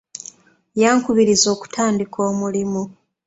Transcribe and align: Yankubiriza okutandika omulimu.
Yankubiriza 0.81 1.47
okutandika 1.55 2.17
omulimu. 2.29 2.83